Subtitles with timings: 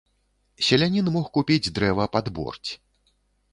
[0.67, 2.69] Селянін мог купіць дрэва пад борць.